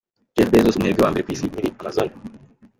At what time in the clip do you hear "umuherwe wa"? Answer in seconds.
0.77-1.11